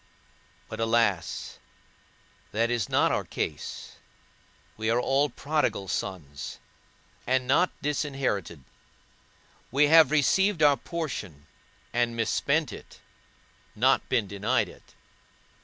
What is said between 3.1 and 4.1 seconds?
our case;